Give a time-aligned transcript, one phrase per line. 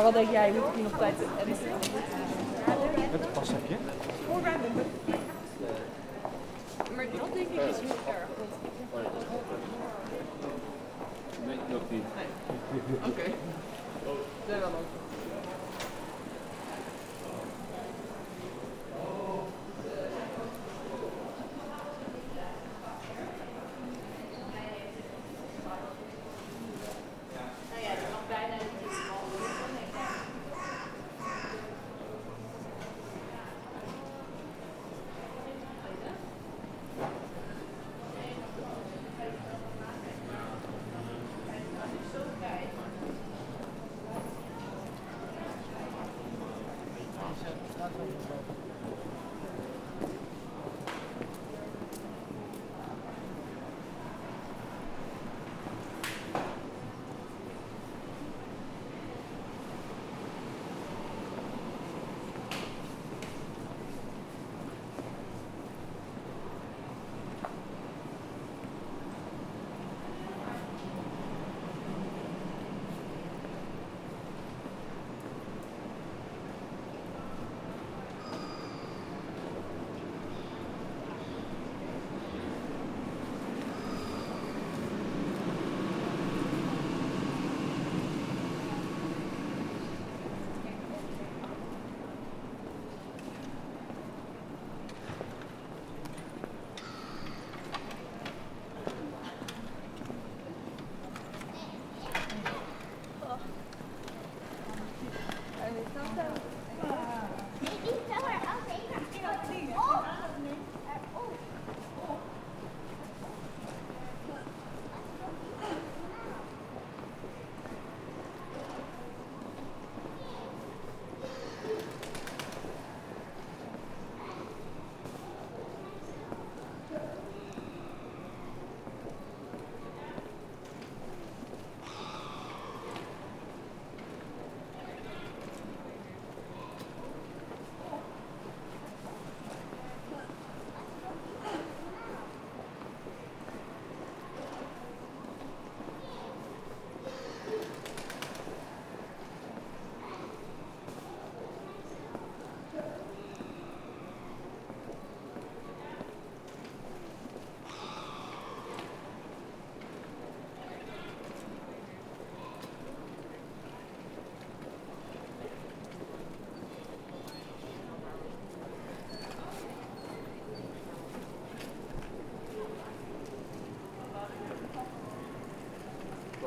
[0.00, 0.54] Havadaki ayı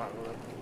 [0.04, 0.53] ฝั่งนู้น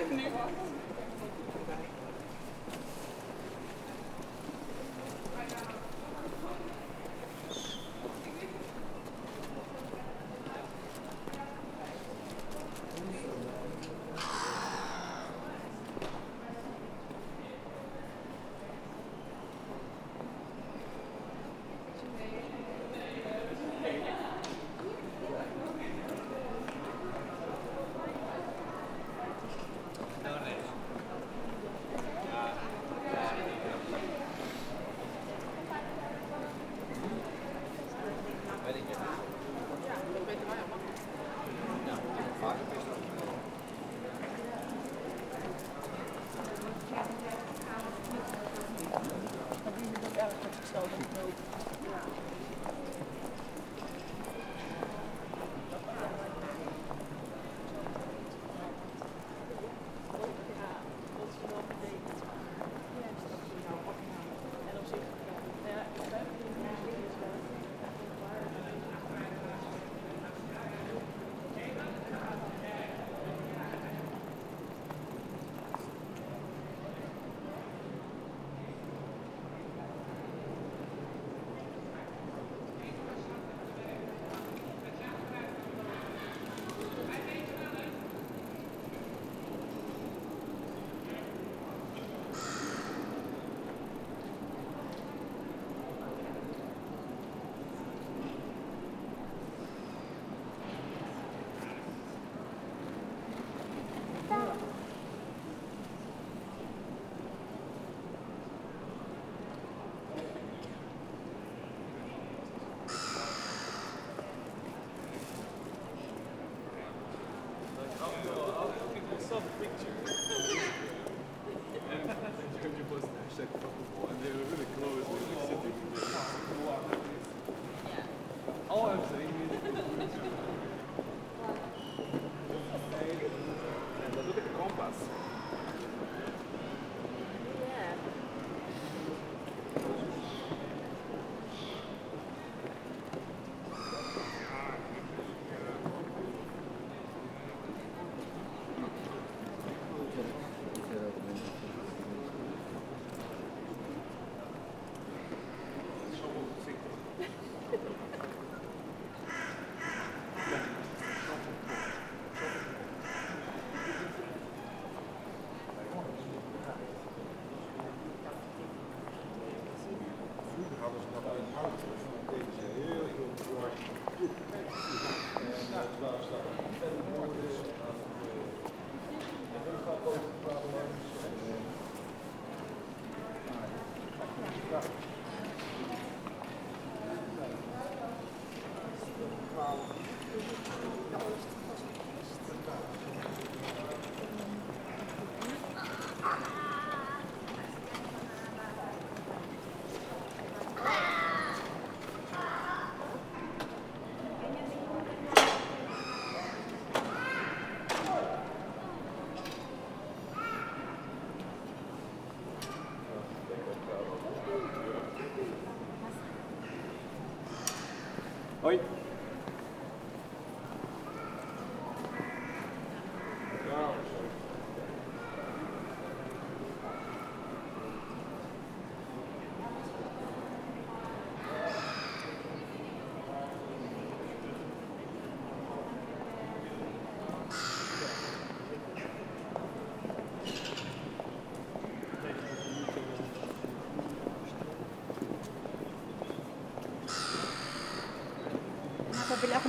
[0.00, 0.39] I've never.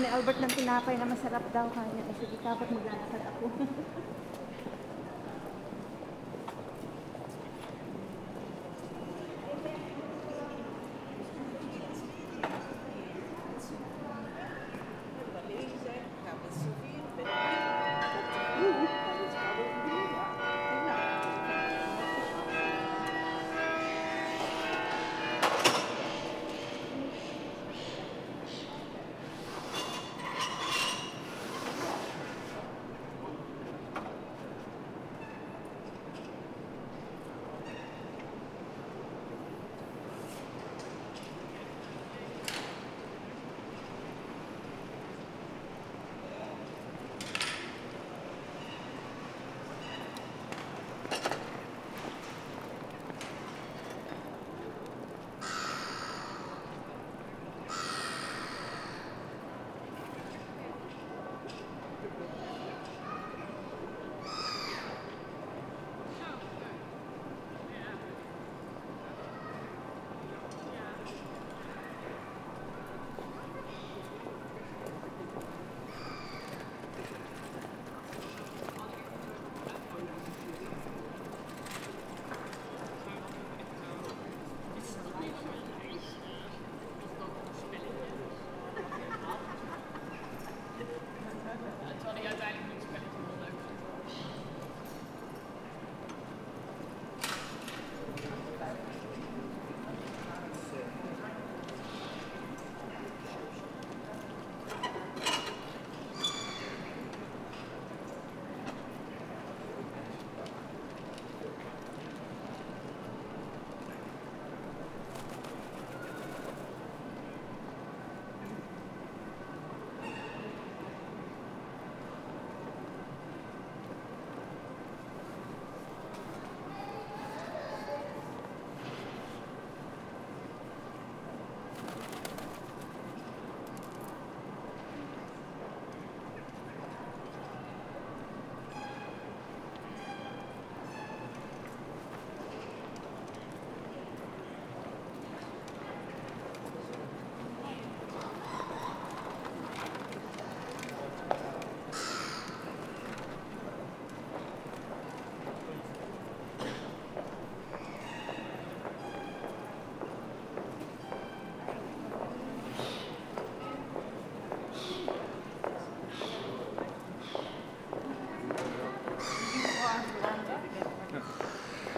[0.01, 2.01] ni Albert ng tinapay na masarap daw kanya.
[2.09, 2.80] Kasi eh, dapat mo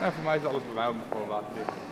[0.03, 1.82] Ja, voor mij is alles bij mij nog gewoon waterdicht.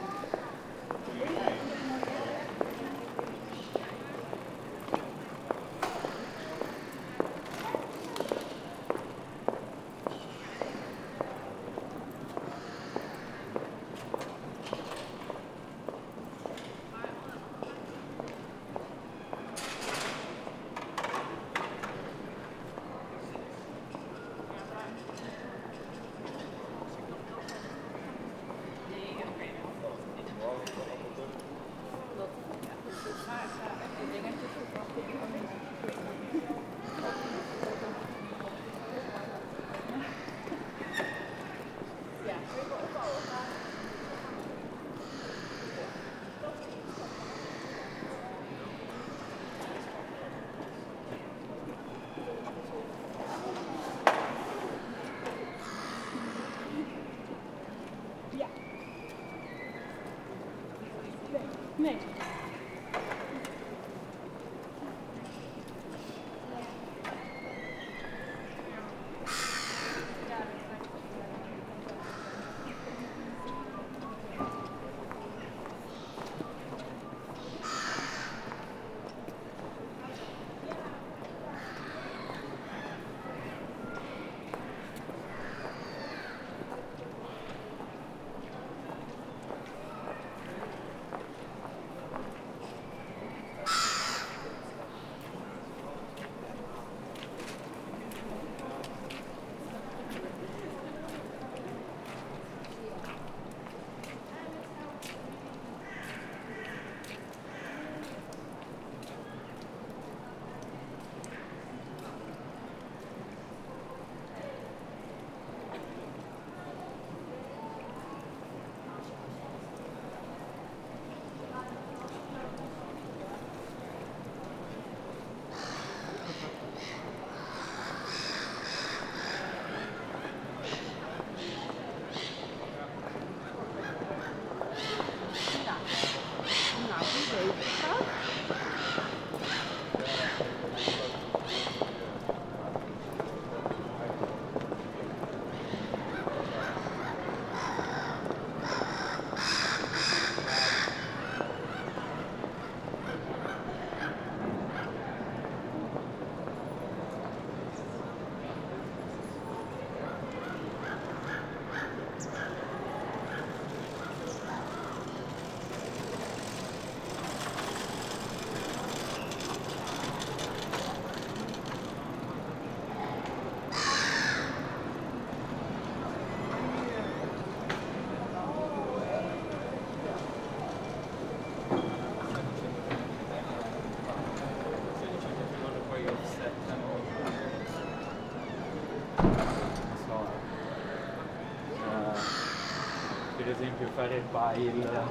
[193.91, 195.10] referred by in né?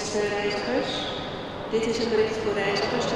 [0.00, 0.88] Beste reizigers,
[1.70, 3.06] dit is een bericht voor reizigers